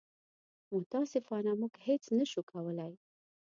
متاسفانه 0.75 1.51
موږ 1.61 1.73
هېڅ 1.85 2.03
نه 2.17 2.25
شو 2.31 2.41
کولی. 2.51 2.91